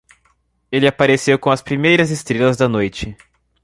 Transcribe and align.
Ele 0.71 0.87
apareceu 0.87 1.37
com 1.37 1.51
as 1.51 1.61
primeiras 1.61 2.09
estrelas 2.09 2.57
da 2.57 2.67
noite. 2.67 3.15